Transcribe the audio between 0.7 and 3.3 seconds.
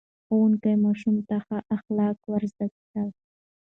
ماشومانو ته ښه اخلاق ور زده کړل.